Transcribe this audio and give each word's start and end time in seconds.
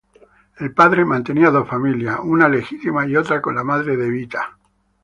El 0.57 0.73
padre 0.73 1.05
mantenía 1.05 1.51
dos 1.51 1.67
familias, 1.69 2.17
una 2.23 2.49
legítima 2.49 3.05
y 3.05 3.15
otra 3.15 3.39
con 3.39 3.53
la 3.53 3.63
madre 3.63 3.95
de 3.97 4.07
"Evita". 4.07 4.57